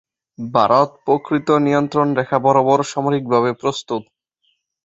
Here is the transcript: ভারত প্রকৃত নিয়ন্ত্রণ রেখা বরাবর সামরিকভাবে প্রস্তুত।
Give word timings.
ভারত 0.39 0.89
প্রকৃত 1.05 1.47
নিয়ন্ত্রণ 1.65 2.07
রেখা 2.19 2.37
বরাবর 2.39 2.79
সামরিকভাবে 2.91 3.51
প্রস্তুত। 3.53 4.03